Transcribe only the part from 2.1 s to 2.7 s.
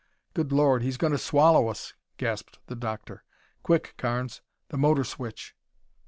gasped